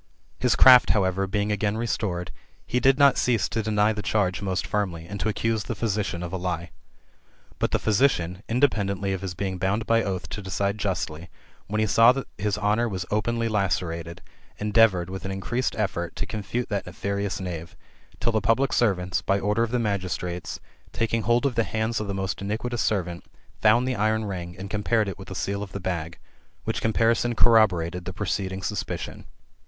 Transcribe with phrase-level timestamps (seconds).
[0.39, 2.31] His craft, however, being again restored,
[2.65, 6.23] he did not cease to deny the charge most fiimly, and to accuse the physician
[6.23, 6.71] of a lie.
[7.59, 11.29] But the physician, inde peadently of his being bound by oath to decide justly,
[11.67, 14.23] when be saw that his honour was openly lacerated,
[14.57, 17.75] endeavoured, with an increased effort, to confute that nefarious knave;
[18.19, 20.57] till the public servants, by order of the ml^2;istrates,
[20.91, 23.23] taking hold of the hands of the most iniquitous servant,
[23.61, 26.17] found the iron ring, and compared it with the seal of the bag:
[26.63, 29.25] which comparison corroborated the preceding suspicion.